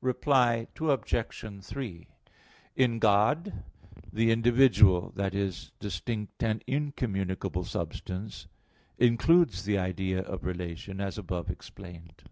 [0.00, 1.64] Reply Obj.
[1.64, 2.06] 3:
[2.76, 3.64] In God
[4.12, 5.52] the individual i.e.
[5.80, 8.46] distinct and incommunicable substance
[8.98, 12.22] includes the idea of relation, as above explained.